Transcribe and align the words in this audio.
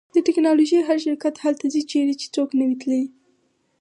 د 0.15 0.17
ټیکنالوژۍ 0.27 0.79
هر 0.87 0.97
شرکت 1.05 1.35
هلته 1.43 1.65
ځي 1.73 1.81
چیرې 1.91 2.13
چې 2.21 2.27
څوک 2.35 2.49
نه 2.59 2.63
وي 2.67 2.75
تللی 2.81 3.03